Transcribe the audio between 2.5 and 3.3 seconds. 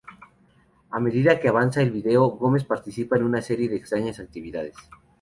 participa en